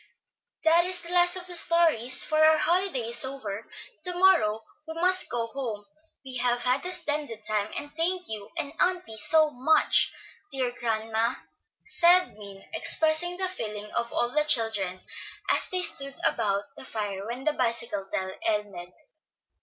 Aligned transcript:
"That 0.63 0.85
is 0.85 1.01
the 1.03 1.13
last 1.13 1.35
of 1.35 1.45
the 1.45 1.55
stories, 1.55 2.25
for 2.25 2.43
our 2.43 2.57
holiday 2.57 3.09
is 3.09 3.23
over, 3.23 3.59
and 3.59 3.69
to 4.05 4.17
morrow 4.17 4.63
we 4.87 4.95
must 4.95 5.29
go 5.29 5.45
home. 5.45 5.85
We 6.25 6.37
have 6.37 6.63
had 6.63 6.83
a 6.87 6.91
splendid 6.91 7.43
time, 7.43 7.71
and 7.77 7.95
thank 7.95 8.27
you 8.27 8.49
and 8.57 8.73
auntie 8.79 9.15
so 9.17 9.51
much, 9.51 10.11
dear 10.51 10.71
grandma," 10.71 11.35
said 11.85 12.35
Min, 12.35 12.67
expressing 12.73 13.37
the 13.37 13.47
feeling 13.47 13.91
of 13.91 14.11
all 14.11 14.29
the 14.29 14.43
children, 14.43 15.01
as 15.51 15.69
they 15.69 15.83
stood 15.83 16.15
about 16.25 16.63
the 16.75 16.83
fire 16.83 17.27
when 17.27 17.43
the 17.43 17.53
bicycle 17.53 18.07
tale 18.11 18.33
ended. 18.41 18.91